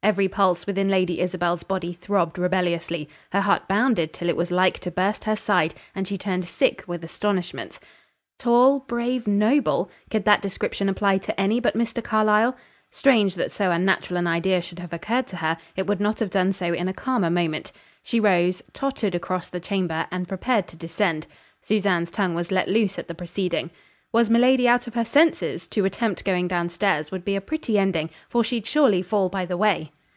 Every 0.00 0.28
pulse 0.28 0.66
within 0.66 0.88
Lady 0.88 1.20
Isabel's 1.20 1.64
body 1.64 1.92
throbbed 1.92 2.38
rebelliously: 2.38 3.10
her 3.32 3.42
heart 3.42 3.68
bounded 3.68 4.10
till 4.12 4.30
it 4.30 4.36
was 4.36 4.50
like 4.50 4.78
to 4.78 4.90
burst 4.90 5.24
her 5.24 5.36
side, 5.36 5.74
and 5.94 6.08
she 6.08 6.16
turned 6.16 6.46
sick 6.46 6.84
with 6.86 7.04
astonishment. 7.04 7.78
"Tall, 8.38 8.78
brave, 8.80 9.26
noble?" 9.26 9.90
could 10.10 10.24
that 10.24 10.40
description 10.40 10.88
apply 10.88 11.18
to 11.18 11.38
any 11.38 11.60
but 11.60 11.74
Mr. 11.76 12.02
Carlyle? 12.02 12.56
Strange 12.90 13.34
that 13.34 13.52
so 13.52 13.70
unnatural 13.70 14.16
an 14.16 14.26
idea 14.26 14.62
should 14.62 14.78
have 14.78 14.94
occurred 14.94 15.26
to 15.26 15.38
her; 15.38 15.58
it 15.76 15.86
would 15.86 16.00
not 16.00 16.20
have 16.20 16.30
done 16.30 16.52
so 16.52 16.72
in 16.72 16.88
a 16.88 16.94
calmer 16.94 17.28
moment. 17.28 17.70
She 18.02 18.18
rose, 18.20 18.62
tottered 18.72 19.14
across 19.16 19.50
the 19.50 19.60
chamber, 19.60 20.06
and 20.10 20.28
prepared 20.28 20.68
to 20.68 20.76
descend. 20.76 21.26
Susanne's 21.60 22.10
tongue 22.10 22.34
was 22.34 22.50
let 22.52 22.68
loose 22.68 22.98
at 22.98 23.08
the 23.08 23.14
proceeding. 23.14 23.70
"Was 24.10 24.30
miladi 24.30 24.66
out 24.66 24.86
of 24.86 24.94
her 24.94 25.04
senses? 25.04 25.66
To 25.66 25.84
attempt 25.84 26.24
going 26.24 26.48
downstairs 26.48 27.10
would 27.10 27.26
be 27.26 27.36
a 27.36 27.42
pretty 27.42 27.78
ending, 27.78 28.08
for 28.30 28.42
she'd 28.42 28.66
surely 28.66 29.02
fall 29.02 29.28
by 29.28 29.44
the 29.44 29.58
way. 29.58 29.92